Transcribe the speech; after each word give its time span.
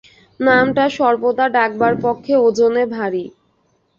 নামটা 0.39 0.85
সর্বদা 0.97 1.45
ডাকবার 1.55 1.93
পক্ষে 2.03 2.33
ওজনে 2.45 2.83
ভারী। 2.95 3.25